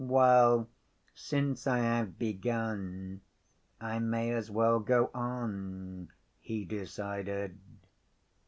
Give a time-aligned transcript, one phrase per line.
[0.03, 0.67] "Well,
[1.13, 3.21] since I have begun,
[3.79, 7.59] I may as well go on," he decided.